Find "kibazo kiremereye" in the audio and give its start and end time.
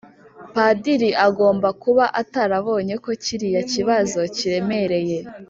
3.71-5.17